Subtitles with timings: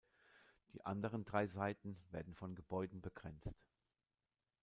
[0.73, 3.61] Die anderen drei Seiten werden von Gebäuden begrenzt.